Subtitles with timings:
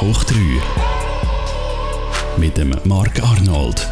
[0.00, 0.34] Hoch 3
[2.38, 3.86] mit dem Mark Arnold.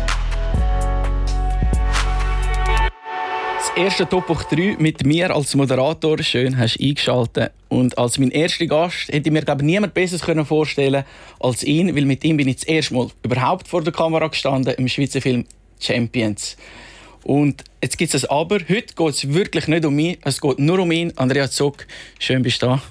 [3.58, 6.16] Das erste Top hoch 3 mit mir als Moderator.
[6.22, 7.52] Schön, hast du eingeschaltet.
[7.68, 10.46] Und als mein erster Gast hätte ich mir glaube niemand Besseres können
[11.40, 14.72] als ihn, weil mit ihm bin ich das erste Mal überhaupt vor der Kamera gestanden
[14.76, 15.44] im Schweizer Film
[15.78, 16.56] Champions.
[17.22, 18.56] Und jetzt gibt es ein Aber.
[18.66, 21.12] Heute geht es wirklich nicht um mich, es geht nur um ihn.
[21.16, 21.86] Andrea Zock,
[22.18, 22.82] schön bist du da.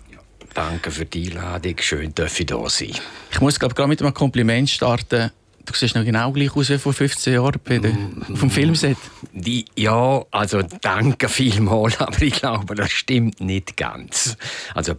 [0.57, 1.75] Danke für die Einladung.
[1.79, 2.89] Schön, dass ich da sein.
[3.31, 5.29] Ich muss glaube gerade mit einem Kompliment starten.
[5.63, 7.91] Du siehst noch genau gleich aus wie vor 15 Jahren bei der,
[8.33, 8.97] vom Filmset.
[9.33, 14.35] Die, ja, also danke vielmals, aber ich glaube, das stimmt nicht ganz.
[14.73, 14.93] Also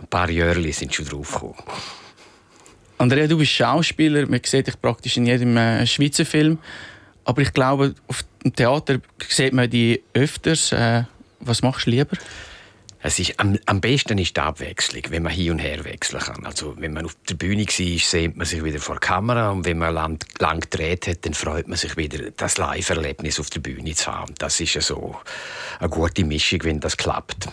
[0.00, 1.62] ein paar Jahre sind schon draufgekommen.
[2.96, 4.26] Andrea, du bist Schauspieler.
[4.26, 6.56] Man sieht dich praktisch in jedem äh, Schweizer Film.
[7.26, 10.72] Aber ich glaube, auf dem Theater sieht man die öfters.
[10.72, 11.02] Äh,
[11.40, 12.16] was machst du lieber?
[13.06, 16.46] Es ist, am, am besten ist die Abwechslung, wenn man hin und her wechseln kann.
[16.46, 19.66] Also, wenn man auf der Bühne war, sieht man sich wieder vor der Kamera und
[19.66, 23.60] wenn man lang, lang gedreht hat, dann freut man sich wieder, das Live-Erlebnis auf der
[23.60, 24.34] Bühne zu haben.
[24.38, 25.16] Das ist ja so
[25.80, 27.46] eine gute Mischung, wenn das klappt.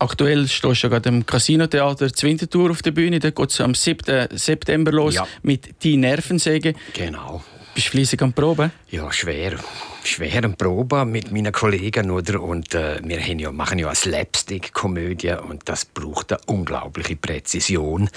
[0.00, 3.20] Aktuell stehst du gerade im Casino-Theater Winterthur auf der Bühne.
[3.20, 4.36] Da geht es am 7.
[4.36, 5.28] September los Ja.
[5.42, 6.74] mit «Die Nervensäge».
[6.94, 7.44] Genau.
[7.78, 8.72] Bist du fleissig am Proben?
[8.90, 9.56] Ja, schwer.
[10.02, 12.42] Schwer am Proben mit meinen Kollegen, oder?
[12.42, 18.10] Und äh, wir ja, machen ja eine Slapstick-Komödie und das braucht eine unglaubliche Präzision,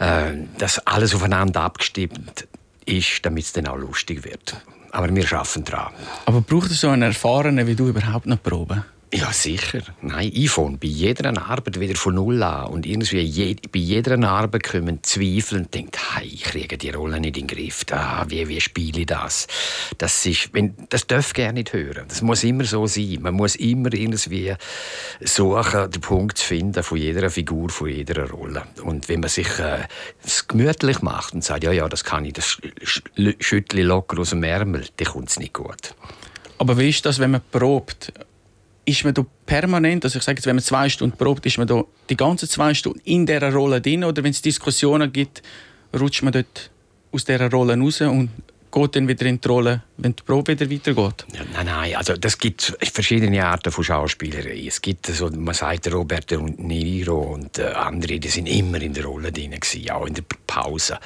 [0.00, 2.46] äh, dass alles aufeinander abgestimmt
[2.84, 4.60] ist, damit es dann auch lustig wird.
[4.90, 5.94] Aber wir schaffen dran.
[6.26, 8.84] Aber braucht es so einen Erfahrenen wie du überhaupt noch Proben?
[9.12, 9.80] Ja, sicher.
[10.02, 12.68] Nein, ich fange bei jeder Arbeit wieder von Null an.
[12.68, 17.18] Und irgendwie je, bei jeder Arbeit kommen Zweifel und denkt, hey, ich kriege die Rolle
[17.18, 17.84] nicht in den Griff.
[17.90, 19.48] Ah, wie, wie spiele ich das?
[19.98, 22.04] Das, ist, wenn, das darf gerne nicht hören.
[22.06, 23.18] Das muss immer so sein.
[23.20, 24.54] Man muss immer irgendwie
[25.20, 28.62] suchen, den Punkt zu finden von jeder Figur, von jeder Rolle.
[28.84, 29.88] Und wenn man sich äh,
[30.46, 34.30] gemütlich macht und sagt, ja, ja, das kann ich, das sch- sch- schüttle locker aus
[34.30, 35.94] dem Ärmel, dann kommt es nicht gut.
[36.58, 38.12] Aber wie ist das, wenn man probt?
[38.84, 41.66] Ist man da permanent, also ich sage jetzt, wenn man zwei Stunden probt, ist man
[41.66, 45.42] da die ganzen zwei Stunden in dieser Rolle drin oder wenn es Diskussionen gibt,
[45.98, 46.70] rutscht man dort
[47.12, 48.30] aus dieser Rolle raus und
[48.70, 51.26] geht dann wieder in die Rolle, wenn die Probe wieder weitergeht?
[51.34, 54.64] Ja, nein, nein, also das gibt verschiedene Arten von Schauspielerei.
[54.66, 58.94] Es gibt so, man sagt Robert De Niro und äh, andere, die sind immer in
[58.94, 60.98] der Rolle drin gewesen, auch in der Pause.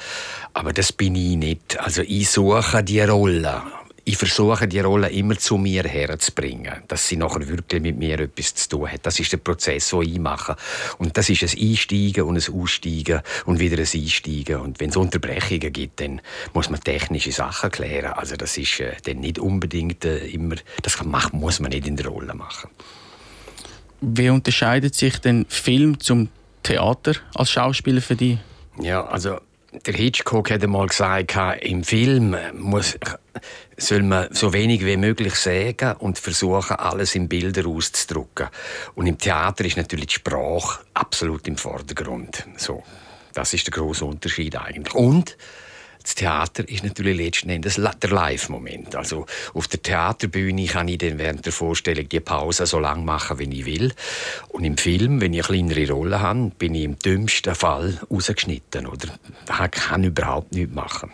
[0.53, 1.79] Aber das bin ich nicht.
[1.79, 3.61] Also ich suche die Rolle.
[4.07, 8.53] Ich versuche die Rolle immer zu mir herzubringen, dass sie nachher wirklich mit mir etwas
[8.53, 9.03] zu tun hat.
[9.03, 10.55] Das ist der Prozess, den ich mache.
[10.99, 14.57] Und das ist ein Einsteigen und ein Aussteigen und wieder ein Einsteigen.
[14.57, 16.21] Und wenn es Unterbrechungen gibt, dann
[16.53, 18.13] muss man technische Sachen klären.
[18.13, 21.87] Also das ist äh, dann nicht unbedingt äh, immer, das kann, macht, muss man nicht
[21.87, 22.69] in der Rolle machen.
[24.01, 26.29] Wie unterscheidet sich denn Film zum
[26.61, 28.37] Theater als Schauspieler für dich?
[28.79, 29.39] Ja, also
[29.85, 32.97] der Hitchcock hat einmal gesagt, im Film muss,
[33.77, 38.47] soll man so wenig wie möglich sagen und versuchen, alles in Bilder auszudrücken.
[38.95, 42.45] Und im Theater ist natürlich die Sprache absolut im Vordergrund.
[42.57, 42.83] So,
[43.33, 44.93] das ist der große Unterschied eigentlich.
[44.93, 45.37] Und
[46.05, 48.95] das Theater ist natürlich letzten Endes der Live-Moment.
[48.95, 53.39] Also auf der Theaterbühne kann ich dann während der Vorstellung die Pause so lang machen,
[53.39, 53.91] wie ich will.
[54.49, 58.85] Und im Film, wenn ich eine kleinere Rolle habe, bin ich im dümmsten Fall rausgeschnitten.
[58.85, 59.17] Oder
[59.49, 61.09] ich kann überhaupt nichts machen.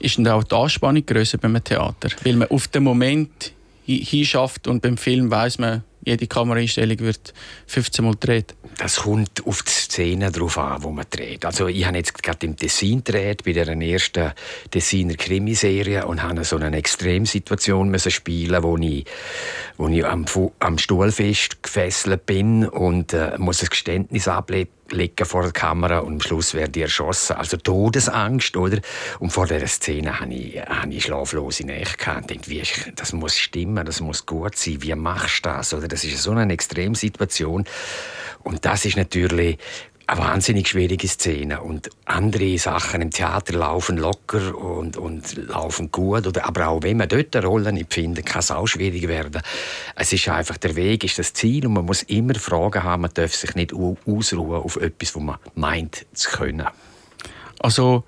[0.00, 2.10] Ist denn auch die Anspannung grösser beim Theater?
[2.24, 3.52] Weil man auf den Moment
[3.86, 7.34] hi- hinschafft und beim Film weiß man, jede Kameraeinstellung wird
[7.66, 8.54] 15 Mal gedreht.
[8.78, 11.44] Das kommt auf die Szene drauf an, wo man dreht.
[11.44, 14.32] Also ich habe jetzt gerade im Tessin gedreht, bei der ersten
[14.70, 19.04] Tessiner Krimiserie und habe so eine Extremsituation müssen spielen, wo ich,
[19.76, 20.24] wo ich am,
[20.60, 25.98] am Stuhl fest gefesselt bin und äh, muss ein Geständnis ablegen liegen vor der Kamera
[26.00, 27.36] und am Schluss werde ich erschossen.
[27.36, 28.80] Also Todesangst, oder?
[29.18, 32.10] Und vor dieser Szene hatte ich, hatte ich schlaflose Nächte.
[32.10, 32.62] und dachte, wie,
[32.96, 34.82] das muss stimmen, das muss gut sein.
[34.82, 35.74] Wie machst du das?
[35.74, 35.88] Oder?
[35.88, 37.64] Das ist so eine Extremsituation.
[38.42, 39.58] Und das ist natürlich
[40.08, 41.60] eine wahnsinnig schwierige Szene.
[41.60, 46.26] Und andere Sachen im Theater laufen locker und, und laufen gut.
[46.26, 49.42] Oder, aber auch wenn man dort eine Rolle nicht findet, kann es auch schwierig werden.
[49.94, 53.02] Es ist einfach, der Weg ist das Ziel und man muss immer Fragen haben.
[53.02, 56.66] Man darf sich nicht au- ausruhen auf etwas, was man meint zu können.
[57.58, 58.04] Also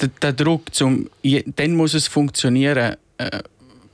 [0.00, 1.10] der, der Druck, zum,
[1.56, 2.96] dann muss es funktionieren.
[3.18, 3.42] Äh,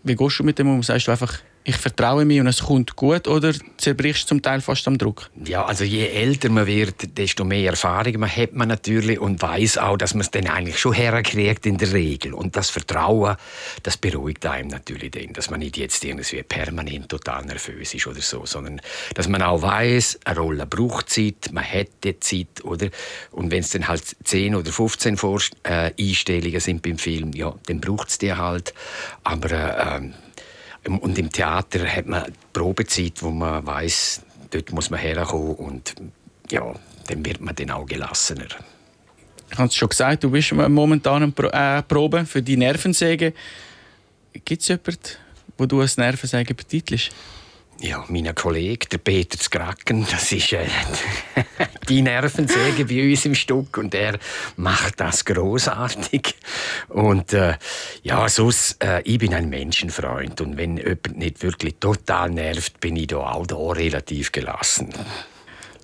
[0.04, 0.82] wie gehst du mit dem um?
[0.84, 4.60] Sagst du einfach, ich vertraue mir und es kommt gut oder zerbrichst du zum Teil
[4.60, 5.30] fast am Druck?
[5.46, 9.78] Ja, also je älter man wird, desto mehr Erfahrung man hat man natürlich und weiß
[9.78, 12.34] auch, dass man es dann eigentlich schon herkriegt in der Regel.
[12.34, 13.36] Und das Vertrauen,
[13.82, 18.20] das beruhigt einem natürlich dann, dass man nicht jetzt irgendwie permanent total nervös ist oder
[18.20, 18.82] so, sondern
[19.14, 22.88] dass man auch weiß, eine Rolle braucht Zeit, man hat die Zeit, oder?
[23.30, 27.54] Und wenn es dann halt 10 oder 15 Vor äh, Einstellungen sind beim Film, ja,
[27.66, 28.74] dann braucht es die halt.
[29.22, 30.10] Aber äh,
[30.86, 35.94] und im Theater hat man Probezeit, wo man weiß, dort muss man herkommen und
[36.50, 36.74] ja,
[37.06, 38.48] dann wird man dann auch gelassener.
[39.50, 43.34] Ich habe es schon gesagt, du bist momentan eine äh, Probe für die Nervensäge.
[44.44, 44.98] Gibt es jemanden,
[45.56, 47.12] wo du als Nervensäge betitelst?
[47.80, 50.66] Ja, mein Kollege, der Peter Skracken, das ist äh,
[51.88, 54.18] die Nervensäge bei uns im Stück und er
[54.56, 56.34] macht das großartig.
[56.88, 57.54] Und äh,
[58.02, 62.96] ja, sonst, äh, ich bin ein Menschenfreund und wenn jemand nicht wirklich total nervt, bin
[62.96, 64.90] ich da auch da relativ gelassen.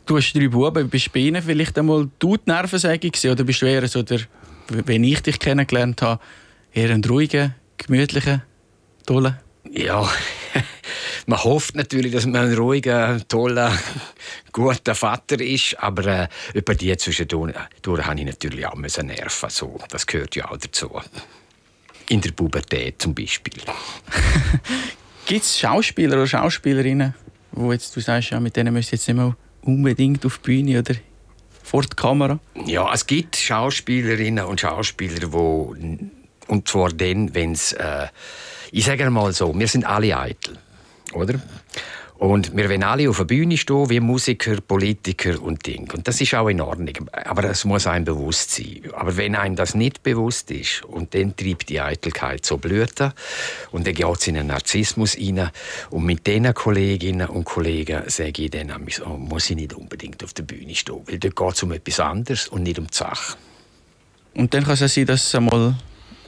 [0.07, 3.63] Du hast drei Buben, bist bei ihnen vielleicht einmal du die Nervensäge gewesen, oder bist
[3.63, 4.21] du eher so der,
[4.69, 6.21] wenn ich dich kennengelernt habe,
[6.73, 8.43] eher ein ruhiger, gemütlicher,
[9.07, 9.41] toller?
[9.71, 10.09] Ja,
[11.27, 13.77] man hofft natürlich, dass man ein ruhiger, toller,
[14.53, 17.55] guter Vater ist, aber äh, über die zwischendurch
[17.87, 19.51] habe ich natürlich auch Nerven.
[19.51, 20.91] So, das gehört ja auch dazu.
[22.09, 23.55] In der Pubertät zum Beispiel.
[25.27, 27.15] Gibt es Schauspieler oder Schauspielerinnen,
[27.53, 30.43] wo jetzt du sagst, ja, mit denen müsst ihr jetzt nicht mehr unbedingt auf die
[30.43, 30.95] Bühne oder
[31.63, 32.41] vor die Kamera?
[32.67, 35.33] Ja, es gibt Schauspielerinnen und Schauspieler, die
[36.51, 38.09] und zwar dann, wenn es äh,
[38.73, 40.59] ich sage mal so, wir sind alle eitel,
[41.13, 41.41] oder?
[42.21, 45.91] Und wir wollen alle auf der Bühne stehen, wie Musiker, Politiker und Ding.
[45.91, 47.09] Und das ist auch in Ordnung.
[47.13, 48.83] Aber es muss einem bewusst sein.
[48.93, 53.15] Aber wenn einem das nicht bewusst ist, und dann treibt die Eitelkeit so Blüten,
[53.71, 55.51] und dann geht es in einen Narzissmus rein.
[55.89, 58.71] Und mit diesen Kolleginnen und Kollegen sage ich dann,
[59.07, 61.01] oh, muss ich nicht unbedingt auf der Bühne stehen.
[61.07, 63.39] Weil dort geht es um etwas anderes und nicht um die Sache.
[64.35, 65.75] Und dann kann es sein, dass es einmal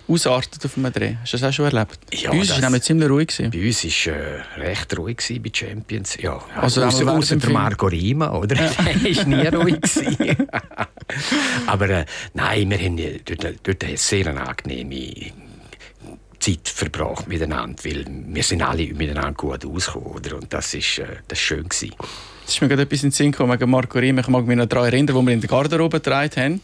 [0.08, 1.16] ausartet auf einem Dreh.
[1.20, 1.98] Hast du das auch schon erlebt?
[2.12, 3.28] Ja, bei uns war es ziemlich ruhig.
[3.28, 3.50] Gewesen.
[3.50, 6.16] Bei uns war äh, recht ruhig bei Champions.
[6.20, 8.56] Ja, also außer, außer der Marco Rima, oder?
[8.56, 8.70] Ja.
[8.84, 9.80] der war nie ruhig.
[11.66, 12.04] Aber äh,
[12.34, 15.32] nein, wir haben dort, dort eine sehr angenehme
[16.38, 20.36] Zeit verbracht miteinander, weil wir sind alle miteinander gut ausgekommen, oder?
[20.36, 21.94] Und das ist, äh, das schön gewesen.
[22.44, 24.20] Es ist mir gerade etwas in den Sinn gekommen Marco Rima.
[24.20, 26.60] Ich mag mich noch daran erinnern, wo wir in der Garderobe getragen haben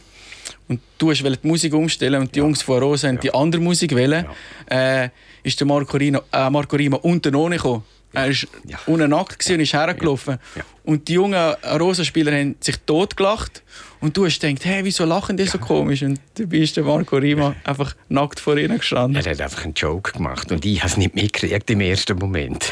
[0.69, 2.45] und du hast die Musik umstellen und die ja.
[2.45, 3.21] Jungs von Rosa haben ja.
[3.21, 4.25] die andere Musik wählen,
[4.69, 5.03] ja.
[5.03, 5.09] äh,
[5.43, 7.83] ist der Marco, Rino, äh, Marco Rima unten ohne gekommen.
[8.13, 8.35] Er war
[8.65, 8.79] ja.
[8.87, 10.39] unten nackt und ist hergelaufen.
[10.83, 13.61] Und die jungen Rosa-Spieler haben sich totgelacht.
[14.01, 16.01] Und du hast gedacht, hey, wieso lachen die so komisch?
[16.01, 19.23] Und dabei ist der Marco Rima einfach nackt vor ihnen gestanden.
[19.23, 22.71] Er hat einfach einen Joke gemacht und ich habe es nicht mitgekriegt im ersten Moment.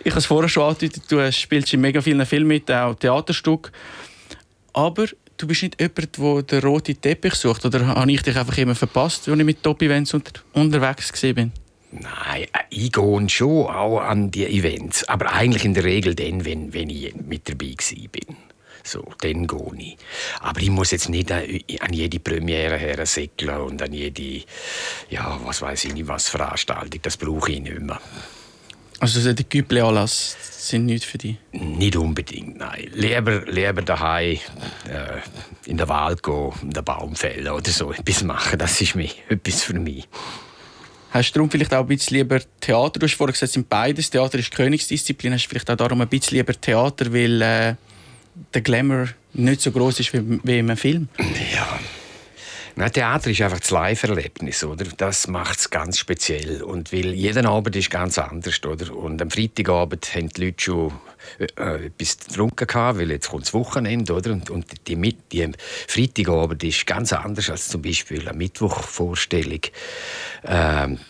[0.00, 3.72] ich habe es vorher schon angedeutet, du spielst in mega vielen Filmen mit, auch Theaterstück.
[4.74, 5.06] Aber
[5.40, 7.64] du bist nicht jemand, der den roten Teppich sucht?
[7.64, 11.50] Oder habe ich dich einfach immer verpasst, als ich mit Top-Events unter unterwegs war?
[11.92, 15.08] Nein, äh, ich gehe schon auch an die Events.
[15.08, 17.74] Aber eigentlich in der Regel dann, wenn, wenn ich mit dabei
[18.12, 18.36] bin.
[18.82, 19.96] So, dann gehe ich.
[20.40, 24.44] Aber ich muss jetzt nicht an jede Premiere her säckeln und an jede,
[25.10, 27.00] ja, was weiß ich nicht, was Veranstaltung.
[27.02, 28.00] Das brauche ich nicht mehr.
[29.00, 30.36] Also die Güble-Anlass
[30.68, 31.36] sind nicht für dich?
[31.52, 32.90] Nicht unbedingt, nein.
[32.92, 34.38] Lieber, lieber daheim
[34.86, 35.20] äh,
[35.64, 38.58] in den Wald gehen, in den Baum fällen oder so etwas machen.
[38.58, 40.06] Das ist mich, etwas für mich.
[41.12, 43.00] Hast du darum vielleicht auch ein bisschen lieber Theater?
[43.00, 44.10] Du hast vorhin gesagt, sind beides.
[44.10, 45.32] Theater ist Königsdisziplin.
[45.32, 47.74] Hast du vielleicht auch darum ein bisschen lieber Theater, weil äh,
[48.52, 51.08] der Glamour nicht so groß ist wie, wie im Film?
[51.54, 51.80] Ja,
[52.80, 54.86] Nein, Theater ist einfach das Live-Erlebnis, oder?
[54.96, 56.62] Das macht es ganz speziell.
[56.62, 58.96] Und weil jeden Abend ist ganz anders, oder?
[58.96, 60.92] Und am Freitagabend haben die Leute schon
[61.38, 64.32] äh, etwas getrunken gehabt, weil jetzt kommt das Wochenende, oder?
[64.32, 64.96] Und, und die,
[65.30, 65.52] die
[65.88, 69.60] Freitagabend ist ganz anders als zum Beispiel eine Mittwochvorstellung.
[70.46, 71.00] Ähm,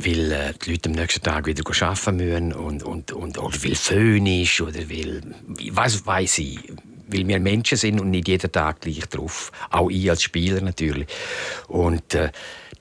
[0.00, 3.76] weil äh, die Leute am nächsten Tag wieder arbeiten müssen und, und, und, oder weil
[3.76, 5.22] Föhn ist oder weil,
[5.70, 6.58] was weiß ich,
[7.08, 9.52] weil wir Menschen sind und nicht jeden Tag gleich drauf.
[9.70, 11.08] Auch ich als Spieler natürlich.
[11.66, 12.30] Und äh,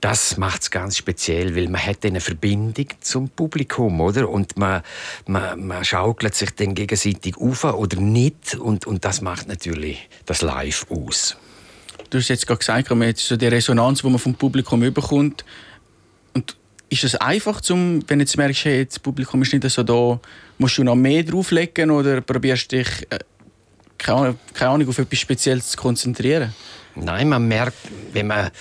[0.02, 4.30] das macht es ganz speziell, weil man hat eine Verbindung zum Publikum, oder?
[4.30, 4.84] Und man,
[5.26, 8.56] man, man schaukelt sich dann gegenseitig auf oder nicht.
[8.56, 11.38] Und, und das macht natürlich das Live aus.
[12.10, 15.44] Du hast jetzt gerade gesagt, jetzt so die Resonanz, die man vom Publikum überkommt.
[16.34, 16.56] Und
[16.90, 20.20] ist es einfach, zum, wenn du jetzt merkst, hey, das Publikum ist nicht so da,
[20.58, 23.20] musst du noch mehr drauflegen oder probierst dich äh,
[23.98, 26.54] keine Ahnung, auf etwas Spezielles zu konzentrieren?
[26.96, 27.78] Nein, man merkt,
[28.14, 28.52] wenn man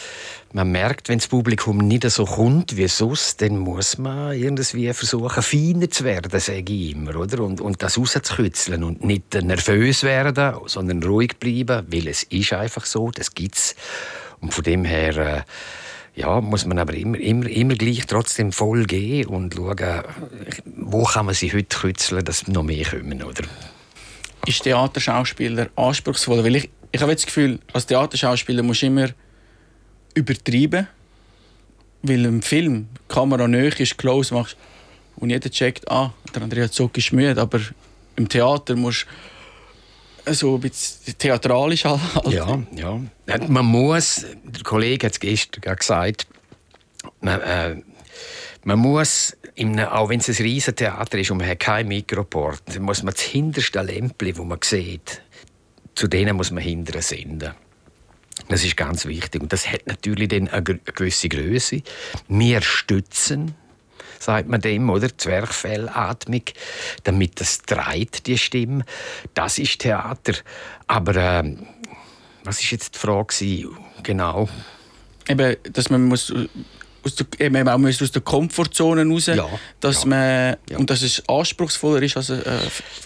[0.56, 5.42] man merkt, wenn das Publikum nicht so kommt wie sonst, dann muss man irgendwie versuchen,
[5.42, 7.40] feiner zu werden, sage ich immer, oder?
[7.40, 12.86] Und, und das rauszukitzeln und nicht nervös werden, sondern ruhig bleiben, weil es ist einfach
[12.86, 13.76] so, das gibt's.
[14.40, 15.42] Und von dem her, äh,
[16.18, 20.02] ja, muss man aber immer, immer, immer gleich trotzdem voll gehen und schauen,
[20.76, 23.42] wo kann man sich heute kützeln, dass noch mehr kommen, oder?
[24.46, 26.44] Ist Theaterschauspieler anspruchsvoll?
[26.44, 29.08] Weil ich, ich habe das Gefühl, als Theaterschauspieler musst du immer
[30.14, 30.86] übertreiben,
[32.02, 34.56] weil im Film die Kamera nöch ist, close machst
[35.16, 37.60] und jeder checkt, ah, der Andrea Zock ist müde, aber
[38.16, 39.06] im Theater musst
[40.24, 42.00] du so ein bisschen theatralisch halt.
[42.28, 43.00] Ja, ja.
[43.48, 46.26] Man muss, der Kollege hat es gestern gesagt,
[47.20, 47.76] man, äh,
[48.66, 52.80] man muss, einem, auch wenn es ein riesen Theater ist und man hat kein Mikroport,
[52.80, 55.22] muss man das hinterste Lämpchen, das man sieht,
[55.94, 57.54] zu denen muss man hinterher senden.
[58.48, 59.40] Das ist ganz wichtig.
[59.40, 61.82] Und das hat natürlich dann eine gewisse Größe.
[62.26, 63.54] Wir stützen,
[64.18, 65.16] sagt man dem, oder?
[65.16, 66.42] Zwerchfellatmung,
[67.04, 68.84] damit das dreht, die Stimme.
[69.34, 70.34] Das ist Theater.
[70.88, 71.56] Aber äh,
[72.42, 73.68] was ist jetzt die Frage?
[74.02, 74.48] Genau.
[75.28, 76.32] Eben, dass man muss
[77.06, 79.48] aus der, eben auch aus der Komfortzone raus, ja,
[79.80, 80.08] dass ja.
[80.08, 80.78] man ja.
[80.78, 82.42] und dass es anspruchsvoller ist als äh,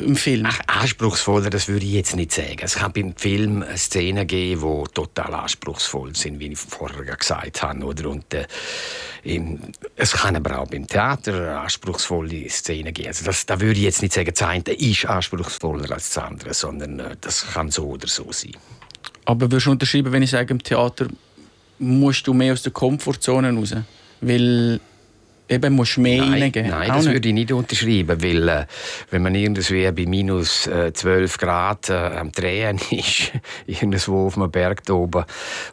[0.00, 0.46] im Film.
[0.48, 2.58] Ach, anspruchsvoller, das würde ich jetzt nicht sagen.
[2.62, 7.84] Es kann beim Film Szenen geben, die total anspruchsvoll sind, wie ich vorher gesagt habe,
[7.84, 8.08] oder?
[8.08, 8.46] Und äh,
[9.22, 9.60] im,
[9.96, 13.08] es kann aber auch beim Theater anspruchsvolle Szenen geben.
[13.08, 16.54] Also das, da würde ich jetzt nicht sagen, das eine ist anspruchsvoller als das andere,
[16.54, 18.56] sondern äh, das kann so oder so sein.
[19.26, 21.06] Aber würdest du unterschreiben, wenn ich sage, im Theater
[21.80, 23.74] musst du mehr aus der Komfortzone raus.
[24.20, 24.80] Weil
[25.48, 26.52] eben musst du mehr nein.
[26.54, 27.14] Nein, das nicht.
[27.14, 28.66] würde ich nicht unterschreiben, weil äh,
[29.10, 33.32] wenn man irgendwie bei minus äh, 12 Grad äh, am Drehen ist,
[33.66, 35.24] irgendwo auf einem Berg oben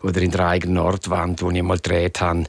[0.01, 2.45] oder in der eigenen Nordwand, wo ich mal gedreht habe,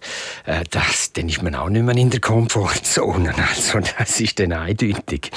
[0.46, 3.34] äh, das, dann ist man auch nicht mehr in der Komfortzone.
[3.48, 5.30] Also das ist dann eindeutig.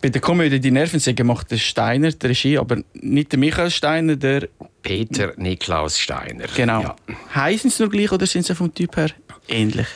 [0.00, 4.16] Bei der Komödie «Die Nervensäge» macht der Steiner die Regie, aber nicht der Michael Steiner,
[4.16, 4.48] der...
[4.88, 6.46] Peter Niklaus Steiner.
[6.56, 6.80] Genau.
[6.80, 6.96] Ja.
[7.34, 9.10] Heißen sie nur gleich oder sind sie vom Typ her
[9.48, 9.86] ähnlich?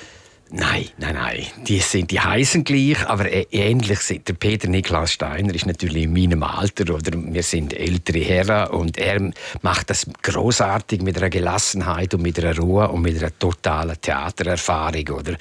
[0.55, 1.47] Nein, nein, nein.
[1.67, 4.29] Die, sind, die heißen gleich, aber ähnlich sind.
[4.29, 7.11] Der Peter Niklaus Steiner ist natürlich in meinem Alter, oder?
[7.15, 9.31] Wir sind ältere Herren und er
[9.63, 15.09] macht das großartig mit einer Gelassenheit und mit einer Ruhe und mit einer totalen Theatererfahrung,
[15.09, 15.39] oder?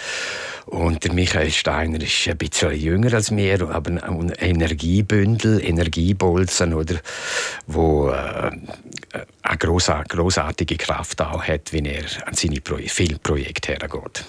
[0.68, 7.02] Und der Michael Steiner ist ein bisschen jünger als mir, aber ein Energiebündel, Energiebolzen, oder?
[7.68, 8.52] Wo äh,
[9.42, 14.24] eine großartige Kraft auch hat, wenn er an seine Filmprojekte hergeht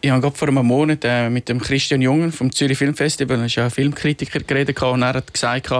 [0.00, 3.46] ich habe gerade vor einem Monat äh, mit dem Christian Jungen vom Zürich Filmfestival, er
[3.46, 5.70] ist ja ein Filmkritiker, geredet und er hat gesagt,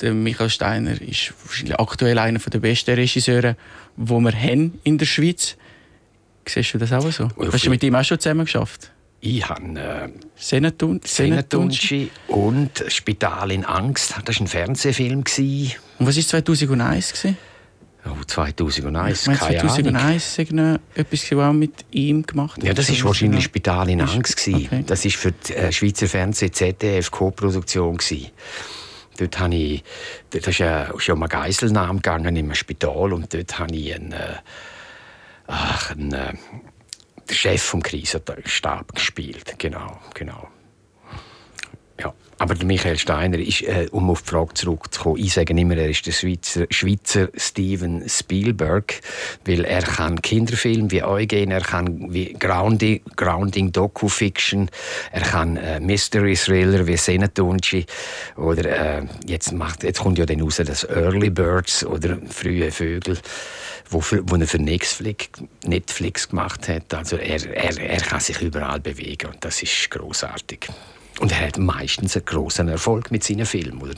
[0.00, 3.56] der Michael Steiner ist wahrscheinlich aktuell einer der besten Regisseure,
[3.96, 5.56] die wir haben in der Schweiz.
[6.46, 7.24] Siehst du das auch so?
[7.36, 7.48] Okay.
[7.52, 8.90] Hast du mit ihm auch schon zusammen geschafft?
[9.20, 14.14] Ich habe äh, Senatun Senatunci und Spital in Angst.
[14.24, 15.18] Das war ein Fernsehfilm.
[15.18, 17.12] Und was war 2001?
[17.12, 17.36] Gewesen?
[18.06, 20.78] Oh, 2001, ich meine, 2001 Ahnung.
[20.94, 22.62] etwas auch mit ihm gemacht.
[22.62, 24.84] Ja, das ist wahrscheinlich Spital in Angst okay.
[24.86, 27.98] Das ist für die äh, Schweizer Fernsehen ZDF Co-Produktion
[29.18, 29.84] Dort habe ich,
[30.30, 34.12] dort ist ja schon um einen Geiselnamen gegangen im Spital und dort habe ich einen,
[34.12, 34.36] äh,
[35.46, 36.32] ach, einen, äh,
[37.30, 39.54] Chef vom Krisenstab gespielt.
[39.58, 40.48] Genau, genau.
[42.40, 45.90] Aber der Michael Steiner ist, äh, um auf die Frage zurückzukommen, ich sage immer, er
[45.90, 49.02] ist der Schweizer, Schweizer Steven Spielberg,
[49.44, 54.70] weil er kann Kinderfilm wie Eugen, er kann wie Grounding, Grounding Doku-Fiction,
[55.12, 57.84] er kann äh, Mystery Thriller wie Senatunci
[58.38, 63.18] oder äh, jetzt, macht, jetzt kommt ja dann raus das Early Birds oder Frühe Vögel
[63.90, 65.28] wo, wo er für Netflix,
[65.66, 66.94] Netflix gemacht hat.
[66.94, 70.68] Also er, er, er kann sich überall bewegen und das ist großartig.
[71.18, 73.94] Und er hat meistens einen großen Erfolg mit seinen Filmen.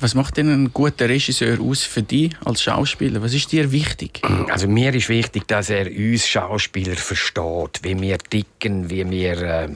[0.00, 3.20] Was macht denn ein guter Regisseur aus für dich als Schauspieler?
[3.20, 4.20] Was ist dir wichtig?
[4.48, 9.68] Also mir ist wichtig, dass er uns Schauspieler versteht, wie wir ticken, wie wir, äh,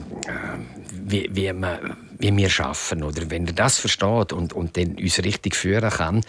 [0.91, 3.03] wie, wie, wir, wie wir schaffen.
[3.03, 6.21] Oder wenn er das versteht und, und dann uns richtig führen kann,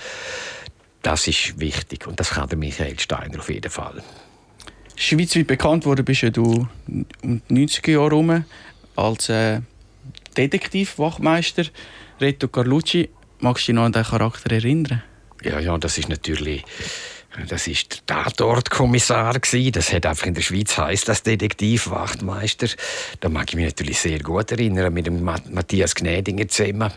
[1.03, 2.09] das ist wichtig.
[2.09, 4.03] Und das kann der Michael Steiner auf jeden Fall.
[4.97, 6.67] Schweizweit bekannt wurde bist ja du
[7.23, 8.45] um die 90er Jahre herum
[8.97, 9.61] als äh,
[10.35, 11.65] Detektivwachmeister
[12.21, 13.09] Reto Carlucci.
[13.41, 15.03] Magst du dich noch an diesen Charakter erinnern?
[15.43, 16.65] Ja, ja, das ist natürlich
[17.49, 19.35] Das ist der Tatortkommissar
[19.73, 22.69] Das hat einfach in der Schweiz heißt das Detektivwachtmeister.
[23.21, 26.93] Da mag ich mich natürlich sehr gut erinnern mit dem Matthias Gnädinger zusammen.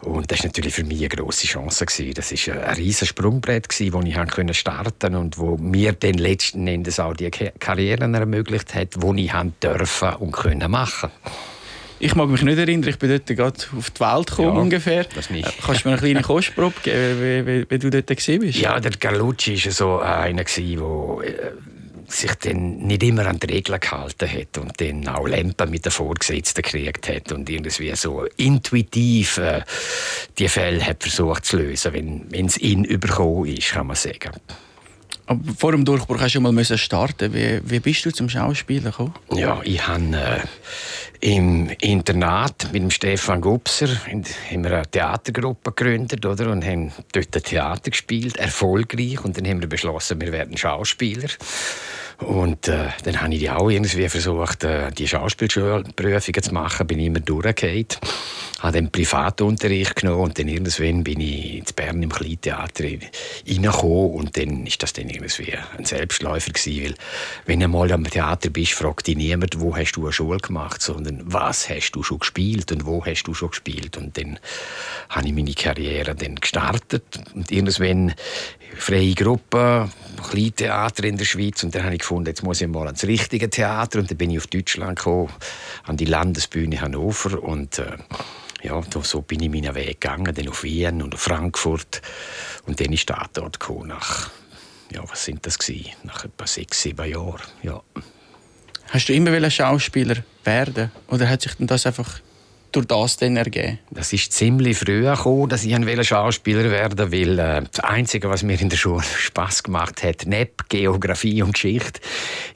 [0.00, 2.14] Und das ist natürlich für mich eine große Chance gewesen.
[2.14, 6.66] Das ist ein riesiges Sprungbrett gewesen, wo ich starten starten und wo mir dann letzten
[6.66, 9.32] Endes auch die Karriere ermöglicht hat, wo ich
[9.62, 11.10] dürfen und können machen.
[12.00, 15.04] Ich mag mich nicht erinnern, ich bin dort gerade auf die Welt gekommen ja, ungefähr.
[15.14, 15.48] Das nicht.
[15.48, 18.58] Äh, kannst du mir eine kleine Kostprobe geben, wie, wie, wie, du dort gesehen bist?
[18.58, 21.50] Ja, der Carlucci war so einer, der äh,
[22.06, 25.92] sich dann nicht immer an die Regeln gehalten hat und dann auch Lampen mit den
[25.92, 29.62] Vorgesetzten gekriegt hat und irgendwie so intuitiv äh,
[30.38, 34.30] die Fälle hat versucht zu lösen, wenn es ihn überkommen ist, kann man sagen.
[35.28, 37.34] Aber vor dem Durchbruch hast du mal starten.
[37.34, 39.14] Wie, wie bist du zum Schauspielen gekommen?
[39.34, 40.40] Ja, ich habe äh,
[41.20, 46.50] im Internat mit dem Stefan Gubser in, in einer Theatergruppe gegründet oder?
[46.50, 49.24] und haben dort Theater gespielt, erfolgreich.
[49.24, 51.28] Und dann haben wir beschlossen, wir werden Schauspieler.
[52.18, 57.20] Und äh, dann habe ich auch irgendwie versucht, äh, die Schauspielprüfungen zu machen, bin immer
[57.20, 57.86] durchgefallen.
[58.58, 64.10] Habe dann Privatunterricht genommen und dann irgendwann bin ich in Bern im Kleintheater reingekommen.
[64.10, 66.94] Und dann ist das dann irgendwie ein Selbstläufer gewesen, weil
[67.46, 70.82] wenn du mal am Theater bist, fragt dich niemand, wo hast du eine Schule gemacht,
[70.82, 73.96] sondern was hast du schon gespielt und wo hast du schon gespielt?
[73.96, 74.40] Und dann
[75.08, 77.04] habe ich meine Karriere dann gestartet.
[77.34, 78.12] Und irgendwann
[78.76, 79.88] freie Gruppe,
[80.30, 81.62] Kleintheater in der Schweiz.
[81.62, 84.30] Und dann habe ich gefunden, jetzt muss ich mal ans richtige Theater und dann bin
[84.30, 85.30] ich auf Deutschland gekommen,
[85.84, 87.98] an die Landesbühne Hannover und äh,
[88.62, 92.00] ja, so bin ich meinen Weg gegangen, dann auf Wien und auf Frankfurt
[92.66, 94.30] und dann ist der dort gekommen, nach,
[94.90, 95.90] ja, was sind das gewesen?
[96.04, 97.82] Nach etwa sechs, sieben Jahren, ja.
[98.88, 102.20] Hast du immer Schauspieler werden oder hat sich denn das einfach
[102.72, 103.78] durch das dann ergeben?
[103.90, 107.38] Das ist ziemlich früh gekommen, dass ich Schauspieler werden will.
[107.38, 112.00] Äh, das Einzige, was mir in der Schule Spaß gemacht hat, neben Geografie und Geschichte,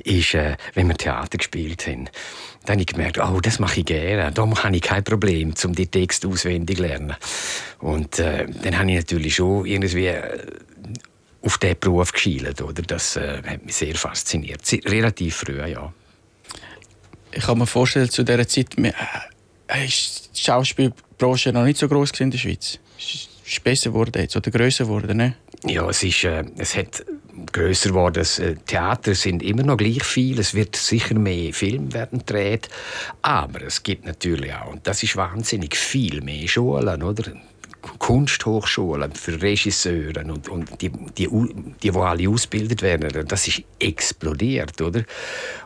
[0.04, 2.08] ist, äh, wenn wir Theater gespielt haben.
[2.64, 4.30] Dann habe ich gemerkt, oh, das mache ich gerne.
[4.32, 7.16] Da habe ich kein Problem, um die Texte auswendig zu lernen.
[7.80, 10.46] Und äh, dann habe ich natürlich schon irgendwie äh,
[11.42, 12.62] auf diesen Beruf geschielt.
[12.62, 12.82] Oder?
[12.82, 14.60] Das äh, hat mich sehr fasziniert.
[14.86, 15.92] Relativ früh, ja.
[17.32, 18.76] Ich kann mir vorstellen, zu dieser Zeit
[19.84, 22.78] ist die Schauspielbranche noch nicht so groß in der Schweiz.
[22.98, 25.16] Ist es besser geworden jetzt oder grösser geworden?
[25.16, 25.36] Ne?
[25.66, 27.04] Ja, es, ist, äh, es hat
[27.52, 28.14] grösser geworden.
[28.14, 30.38] Das äh, Theater sind immer noch gleich viel.
[30.38, 32.68] Es wird sicher mehr Film werden gedreht.
[33.22, 37.32] Aber es gibt natürlich auch, und das ist wahnsinnig, viel mehr Schulen, oder?
[37.98, 44.80] Kunsthochschulen für Regisseure und, und die, die, die, die alle ausgebildet werden, das ist explodiert,
[44.80, 45.02] oder?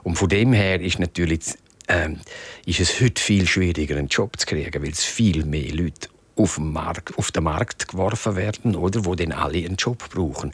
[0.02, 1.40] Und von dem her ist natürlich
[1.88, 2.20] ähm,
[2.64, 6.56] ist es heute viel schwieriger, einen Job zu kriegen, weil es viel mehr Leute auf,
[6.56, 10.52] dem Markt, auf den Markt geworfen werden, oder, wo dann alle einen Job brauchen.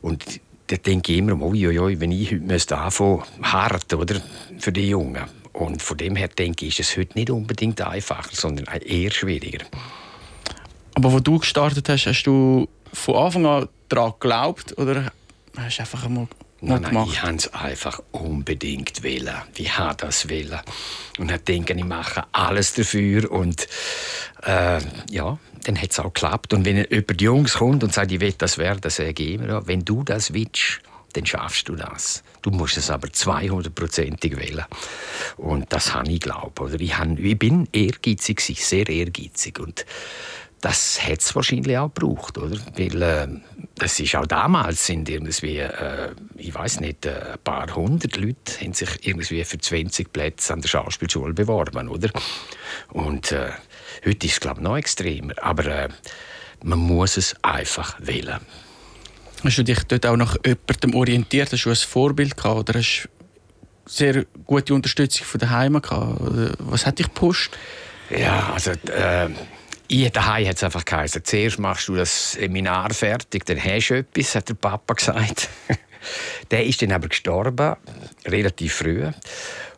[0.00, 4.20] Und da denke ich immer, oi, oi, oi, wenn ich heute müsste anfangen, hart, oder,
[4.58, 5.24] für die Jungen.
[5.52, 9.64] Und von dem her denke ich, ist es heute nicht unbedingt einfacher, sondern eher schwieriger.
[10.94, 15.12] Aber wo du gestartet hast, hast du von Anfang an daran geglaubt oder
[15.56, 16.28] hast du einfach einmal
[16.62, 19.34] Nein, nein, ich wollte es einfach unbedingt wählen.
[19.56, 20.60] Ich habe das wählen.
[21.18, 23.30] Und ich denke, ich mache alles dafür.
[23.30, 23.66] Und
[24.42, 26.52] äh, ja, dann hat es auch geklappt.
[26.52, 29.84] Und wenn jemand Jungs kommt und sagt, ich will das werden, sage ich immer, wenn
[29.84, 30.80] du das willst,
[31.14, 32.22] dann schaffst du das.
[32.42, 34.64] Du musst es aber 200%ig wählen.
[35.36, 36.60] Und das habe ich glaubt.
[36.78, 39.58] ich, ich bin ehrgeizig, sehr ehrgeizig.
[39.58, 39.84] Und
[40.60, 42.56] das hat es wahrscheinlich auch gebraucht, oder?
[42.76, 43.28] Weil äh,
[43.80, 48.60] es ist auch damals sind irgendwie, äh, ich weiß nicht, äh, ein paar hundert Leute
[48.60, 52.10] haben sich irgendwie für 20 Plätze an der Schauspielschule beworben, oder?
[52.88, 53.50] Und äh,
[54.04, 55.88] heute ist es glaube ich noch extremer, aber äh,
[56.62, 58.40] man muss es einfach wählen.
[59.42, 61.50] Hast du dich dort auch nach jemandem orientiert?
[61.52, 66.20] Hast du ein Vorbild gehabt oder hast du sehr gute Unterstützung von daheim gehabt?
[66.58, 67.56] Was hat dich gepusht?
[68.10, 69.30] Ja, also äh,
[69.90, 73.94] ich daheim hat es einfach geheißen, zuerst machst du das Seminar fertig, dann hast du
[73.94, 75.48] etwas, hat der Papa gesagt.
[76.50, 77.74] der ist dann aber gestorben,
[78.24, 79.10] relativ früh.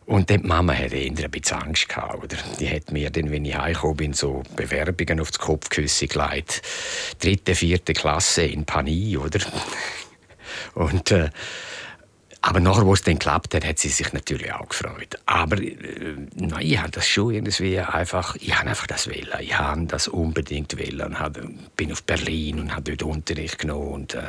[0.04, 2.36] Und die Mama hatte eher ein bisschen Angst gehabt, oder?
[2.58, 6.60] Die hat mir dann, wenn ich heimgekommen bin, so Bewerbungen aufs Kopfkissen gelegt.
[7.20, 9.40] Dritte, vierte Klasse in Panie, oder?
[10.74, 11.30] Und äh,
[12.44, 15.16] aber nachher, wo es dann klappt hat, hat sie sich natürlich auch gefreut.
[15.26, 15.76] Aber äh,
[16.34, 19.38] nein, ich habe das schon irgendwie einfach, ich habe einfach das wählen.
[19.40, 24.14] Ich habe das unbedingt wählen und bin auf Berlin und habe dort Unterricht genommen und
[24.14, 24.22] äh,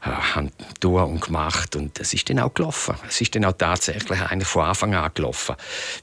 [0.00, 2.94] habe tun und gemacht und es ist dann auch gelaufen.
[3.06, 5.56] Es ist dann auch tatsächlich eigentlich von Anfang an gelaufen.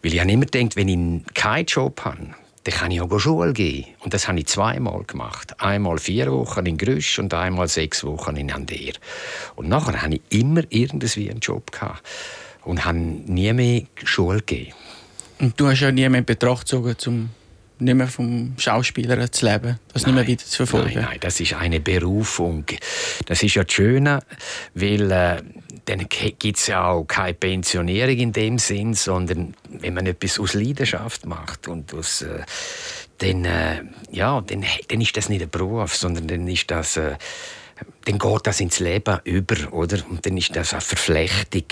[0.04, 3.54] Weil ich habe immer gedacht, wenn ich keinen Job habe, dann kann ich auch Schule
[3.54, 3.86] gehen.
[4.00, 5.62] Und das habe ich zweimal gemacht.
[5.62, 8.76] Einmal vier Wochen in Grüsch und einmal sechs Wochen in Ander.
[9.56, 11.72] Und nachher hatte ich immer irgendwie einen Job.
[11.72, 12.02] Gehabt
[12.64, 14.74] und habe nie mehr Schule gegeben.
[15.40, 17.30] Und du hast ja nie mehr in Betracht gezogen, um
[17.80, 20.96] nicht mehr vom Schauspieler zu leben, das nein, nicht mehr weiter zu verfolgen?
[20.96, 22.66] Nein, nein, das ist eine Berufung.
[23.26, 24.22] Das ist ja das Schöne,
[24.74, 25.42] weil äh,
[25.86, 30.54] dann gibt es ja auch keine Pensionierung in dem Sinn, sondern wenn man etwas aus
[30.54, 32.44] Leidenschaft macht und aus, äh,
[33.20, 37.16] dann, äh, ja, dann, dann ist das nicht ein Beruf, sondern dann ist das äh,
[38.06, 39.98] dann geht das ins Leben über, oder?
[40.10, 41.66] Und dann ist das eine Verflechtung.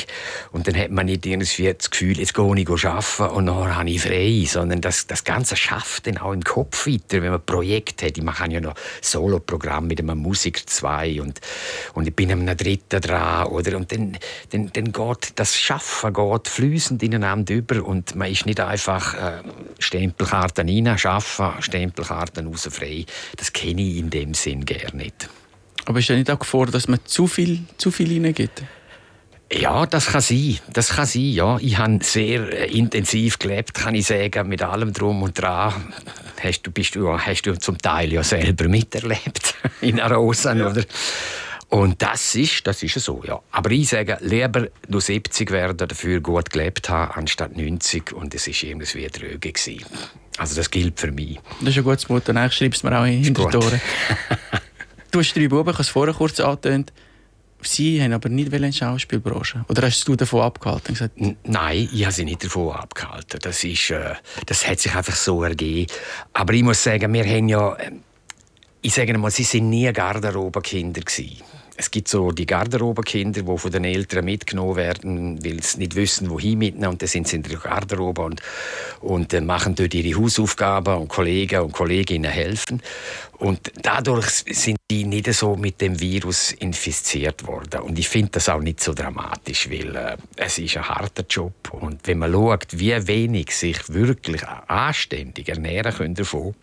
[0.52, 3.89] Und dann hat man nicht irgendwie das Gefühl, jetzt gehe ich arbeiten und dann habe
[3.89, 7.46] ich frei, sondern das, das Ganze schafft dann auch im Kopf weiter, wenn man ein
[7.46, 8.18] Projekt hat.
[8.18, 11.39] Ich mache ja noch Soloprogramm mit einem Musiker zwei und,
[11.94, 13.78] und ich bin einem dritten dran, oder?
[13.78, 14.18] Und dann,
[14.50, 19.44] dann, dann geht das Schaffen geht fließend ineinander über und man ist nicht einfach äh,
[19.80, 23.06] Stempelkarten rein, schaffen, Stempelkarten raus, frei.
[23.38, 25.30] Das kenne ich in dem Sinn gerne nicht.
[25.86, 28.63] Aber ist ja nicht auch Gefahr, dass man zu viel, zu viel hineingibt?
[29.52, 30.60] Ja, das kann sein.
[30.72, 31.58] Das kann sein, ja.
[31.60, 35.93] Ich habe sehr äh, intensiv gelebt, kann ich sagen, mit allem Drum und Dran.
[36.41, 40.69] Hast du, bist du, hast du zum Teil ja selber miterlebt in Arosa, ja.
[40.69, 40.84] oder?
[41.69, 43.39] Und das ist, das ist so, ja.
[43.52, 48.13] Aber ich sage, lieber nur 70 werden, dafür gut gelebt haben, anstatt 90.
[48.13, 49.54] Und es war irgendwie dröge.
[50.38, 51.39] Also das gilt für mich.
[51.62, 52.32] Das ist ein gutes Motto.
[52.32, 53.82] Ich schreibe es mir auch hinter die Ohren.
[55.13, 56.91] Du hast drei Buben, ich habe es vorher kurz angetönt.
[57.62, 59.63] Sie haben aber nicht in die Schauspielbranche.
[59.69, 60.95] Oder hast du davon abgehalten?
[60.95, 61.13] Gesagt?
[61.43, 63.39] Nein, ich habe sie nicht davon abgehalten.
[63.39, 64.15] Das, ist, äh,
[64.47, 65.86] das hat sich einfach so ergeben.
[66.34, 67.76] Aber ich muss sagen, wir haben ja...
[67.76, 67.91] Äh,
[68.82, 71.38] ich sage mal, sie sind nie Garderobenkinder gewesen
[71.75, 76.29] es gibt so die Garderobenkinder, die von den Eltern mitgenommen werden, weil sie nicht wissen,
[76.29, 76.93] wohin mitnehmen.
[76.93, 78.41] Und dann sind sie in der Garderobe und,
[79.01, 82.81] und machen dort ihre Hausaufgaben und Kollegen und Kolleginnen helfen.
[83.39, 87.81] Und dadurch sind die nicht so mit dem Virus infiziert worden.
[87.81, 91.53] Und ich finde das auch nicht so dramatisch, weil äh, es ist ein harter Job.
[91.71, 96.53] Und wenn man schaut, wie wenig sich wirklich anständig ernähren können davon,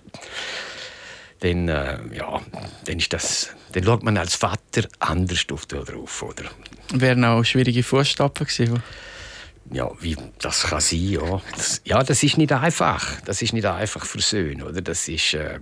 [1.40, 2.40] dann, äh, ja,
[2.84, 6.22] dann, ist das, dann schaut man als Vater anders drauf.
[6.22, 6.44] Oder?
[6.92, 8.82] Wären auch schwierige Fußstapfen gewesen?
[9.72, 11.40] Ja, wie, das kann sein, ja.
[11.56, 13.20] Das, ja, das ist nicht einfach.
[13.22, 14.82] Das ist nicht einfach für Söhne, oder?
[14.82, 15.60] Das ist äh,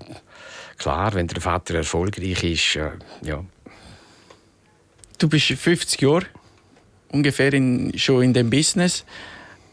[0.79, 2.91] klar, wenn der Vater erfolgreich ist, äh,
[3.23, 3.45] ja.
[5.19, 6.27] Du bist 50 Jahre
[7.11, 9.05] ungefähr in, schon in dem Business.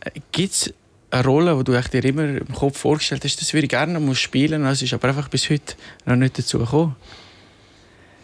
[0.01, 0.73] Äh, Gibt es
[1.15, 4.15] eine Rolle, die du dir immer im Kopf vorgestellt hast, das würde ich gerne mal
[4.15, 5.75] spielen, es ist aber einfach bis heute
[6.05, 6.95] noch nicht dazu gekommen?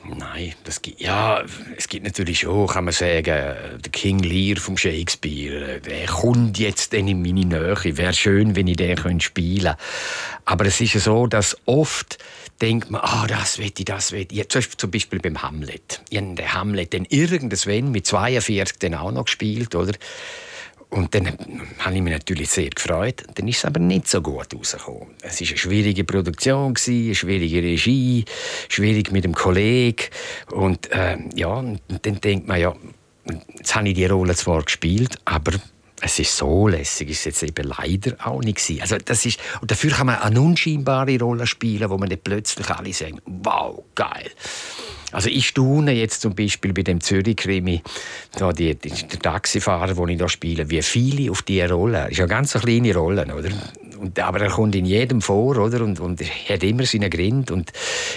[0.03, 1.43] Nein, das gibt, ja,
[1.77, 6.93] es gibt natürlich schon, kann man sagen, der King Lear vom Shakespeare, der kommt jetzt
[6.95, 7.97] in meine Nähe.
[7.97, 9.77] Wäre schön, wenn ich den spielen könnte.
[10.45, 12.17] Aber es ist ja so, dass oft
[12.61, 14.49] denkt man, ah, das will ich, das will ich.
[14.49, 16.01] Zum Beispiel beim Hamlet.
[16.09, 19.93] Ich habe den Hamlet dann irgendwann mit 42 dann auch noch gespielt, oder?
[20.91, 21.27] Und dann
[21.79, 23.23] habe ich mich natürlich sehr gefreut.
[23.35, 25.07] Dann ist es aber nicht so gut rausgekommen.
[25.21, 28.25] Es war eine schwierige Produktion, eine schwierige Regie,
[28.67, 30.03] schwierig mit dem Kollegen.
[30.51, 31.63] Und äh, ja,
[32.01, 32.75] dann denkt man, ja,
[33.57, 35.53] jetzt habe ich die Rolle zwar gespielt, aber
[36.01, 38.81] es ist so lässig, ist jetzt eben leider auch nicht gewesen.
[38.81, 42.69] Also das ist, und dafür kann man eine unscheinbare Rolle spielen, wo man nicht plötzlich
[42.69, 44.29] alle sagen, wow, geil.
[45.11, 47.81] Also ich staune jetzt zum Beispiel bei dem Zürich-Krimi,
[48.39, 48.79] der
[49.21, 52.09] Taxifahrer, den ich da spiele, wie viele auf diese Rolle.
[52.09, 53.49] Ist ja ganz eine kleine Rolle, oder?
[54.01, 55.81] Und, aber er kommt in jedem vor, oder?
[55.81, 57.71] Und, und er hat immer seinen Grind und,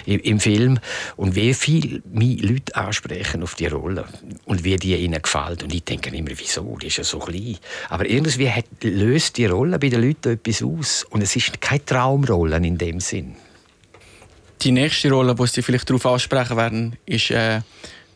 [0.06, 0.78] im, im Film.
[1.16, 4.06] Und wie viele Leute ansprechen auf die Rolle
[4.46, 5.62] und wie die ihnen gefällt.
[5.62, 6.78] Und ich denke immer, wieso?
[6.80, 7.58] Die ist ja so klein.
[7.90, 11.04] Aber irgendwie hat, löst die Rolle bei den Leuten etwas aus.
[11.10, 13.36] Und es ist keine Traumrolle in dem Sinn.
[14.62, 17.60] Die nächste Rolle, die Sie vielleicht darauf ansprechen werden, ist äh,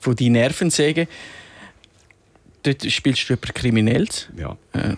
[0.00, 1.06] von «Die Nervensäge».
[2.62, 4.28] Dort spielst du jemanden Kriminelles.
[4.38, 4.56] Ja.
[4.72, 4.96] Äh,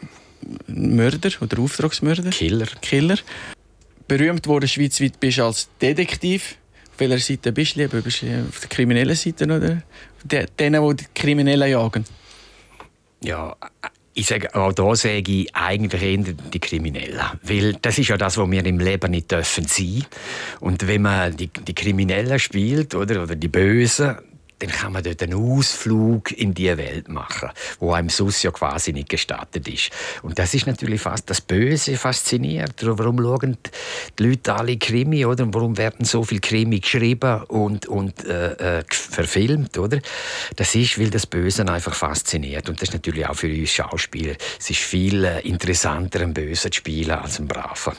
[0.67, 2.31] Mörder oder Auftragsmörder.
[2.31, 2.67] Killer.
[2.81, 3.19] Killer.
[4.09, 6.57] Berühmt wurde schweizweit bist als Detektiv.
[6.93, 8.01] Auf welcher Seite bist du lieber?
[8.01, 9.83] Bist du auf der kriminellen Seite oder
[10.59, 12.05] denen, die die Kriminellen jagen?
[13.23, 13.55] Ja,
[14.15, 17.21] ich sage, auch da sage ich eigentlich eher die Kriminellen.
[17.43, 20.05] Weil das ist ja das, was wir im Leben nicht dürfen sein.
[20.61, 24.17] Und wenn man die, die Kriminellen spielt, oder, oder die Bösen,
[24.61, 28.93] dann kann man dort einen Ausflug in die Welt machen, wo einem sonst ja quasi
[28.93, 29.91] nicht gestattet ist.
[30.23, 32.75] Und das ist natürlich fast das Böse fasziniert.
[32.83, 33.57] Warum schauen
[34.19, 35.45] die Leute alle Krimi, oder?
[35.45, 39.99] Und warum werden so viele Krimi geschrieben und, und äh, äh, verfilmt, oder?
[40.57, 42.69] Das ist, weil das Böse einfach fasziniert.
[42.69, 44.35] Und das ist natürlich auch für uns Schauspieler.
[44.59, 47.95] Es ist viel äh, interessanter, einen Bösen zu spielen als einen Braven.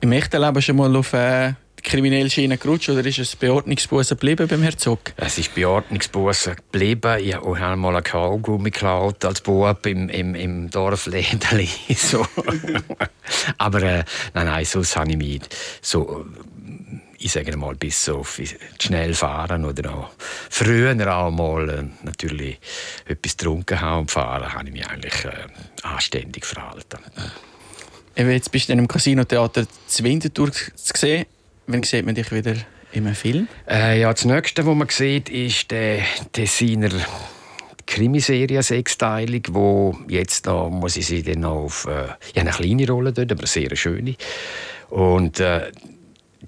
[0.00, 1.52] Im echten Leben schon mal auf äh,
[1.88, 5.12] die kriminelle Schiene gerutscht oder ist es Beordnungsbussen geblieben beim Herzog?
[5.16, 7.18] Es ist Beordnungsbussen geblieben.
[7.20, 11.68] Ich habe mal einen Kaugummi geklaut als Bub im, im, im Dorflädeli.
[11.96, 12.24] So.
[13.58, 15.40] Aber äh, nein, nein, sonst habe ich mich
[15.82, 16.26] so
[17.20, 18.40] ich sage mal, bis auf
[18.78, 20.10] schnell fahren oder auch
[20.48, 22.60] früher auch mal äh, natürlich
[23.06, 25.32] etwas getrunken haben und fahren, habe ich mich eigentlich äh,
[25.82, 26.98] anständig verhalten.
[28.14, 31.26] Jetzt bist du in einem Casino-Theater zu Winterthur zu sehen.
[31.70, 32.54] Wann sieht man dich wieder
[32.94, 33.46] einem Film?
[33.68, 36.00] Äh, ja, das nächste, was man sieht, ist der
[36.32, 36.88] Tessiner
[37.86, 43.12] Krimiserie sechsteilig, wo jetzt noch, muss ich sie dann auf, äh, ja, eine kleine Rolle
[43.12, 44.16] dort, aber eine sehr schöne.
[44.88, 45.70] Und äh,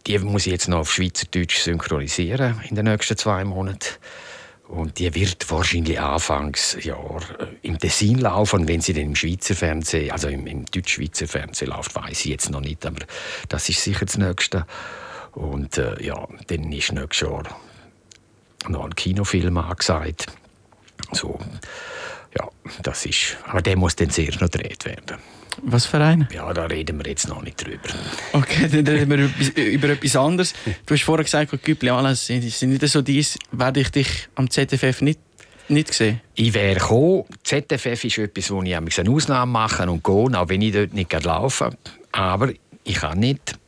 [0.07, 3.97] die muss ich jetzt noch auf Schweizerdeutsch synchronisieren in den nächsten zwei Monaten.
[4.69, 8.69] Und die wird wahrscheinlich Anfangsjahr äh, im Tessin laufen.
[8.69, 12.51] Wenn sie dann im Schweizer Fernsehen, also im, im Deutsch-Schweizer Fernsehen läuft, weiß ich jetzt
[12.51, 12.87] noch nicht.
[12.87, 13.05] Aber
[13.51, 14.65] das ist sicher das Nächste.
[15.33, 17.45] Und äh, ja, dann ist nächstes Jahr
[18.69, 20.27] noch ein Kinofilm angesagt.
[21.13, 21.39] So,
[22.37, 22.49] ja,
[22.83, 25.19] das ist, aber der muss dann sehr noch gedreht werden.
[25.63, 26.29] Was für einen?
[26.33, 27.89] Ja, da reden wir jetzt noch nicht drüber.
[28.33, 30.55] Okay, dann reden wir über etwas anderes.
[30.87, 33.39] Du hast vorher gesagt, Güppli alles sind nicht so dies.
[33.53, 35.21] Werde ich dich am ZFF nicht,
[35.69, 36.21] nicht sehen?
[36.35, 37.25] Ich wäre gekommen.
[37.43, 41.13] ZFF ist etwas, wo ich eine Ausnahme machen und gehen, auch wenn ich dort nicht
[41.25, 41.77] laufen
[42.13, 42.53] Aber
[42.85, 43.60] ich kann nicht.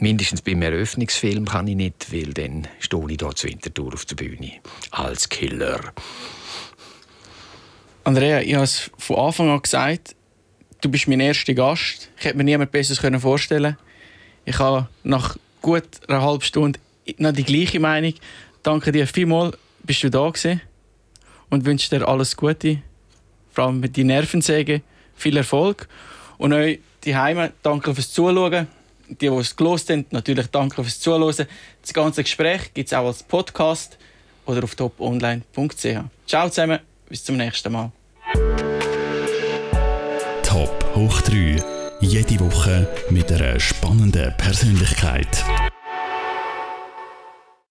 [0.00, 4.14] Mindestens beim Eröffnungsfilm kann ich nicht, weil dann stehe ich hier zu Winterthur auf der
[4.14, 4.52] Bühne
[4.92, 5.80] als Killer.
[8.04, 10.14] Andrea, ich habe es von Anfang an gesagt,
[10.80, 12.10] du bist mein erster Gast.
[12.16, 13.76] Ich hätte mir niemand Besseres vorstellen
[14.44, 16.78] Ich habe nach gut einer halben Stunde
[17.16, 18.14] noch die gleiche Meinung.
[18.62, 20.60] Danke dir vielmals, bist du da gewesen
[21.50, 22.82] und wünsche dir alles Gute.
[23.50, 24.82] Vor allem mit den Nervensägen.
[25.16, 25.88] Viel Erfolg.
[26.36, 28.68] Und euch die Heime, danke fürs Zuschauen.
[29.08, 31.46] Die, die es gelost haben, natürlich danke fürs Zuhören.
[31.82, 33.98] Das ganze Gespräch gibt es auch als Podcast
[34.46, 36.00] oder auf toponline.ch.
[36.26, 37.92] Ciao zusammen, bis zum nächsten Mal
[40.98, 41.62] hoch 3.
[42.00, 45.44] Jede Woche mit einer spannenden Persönlichkeit.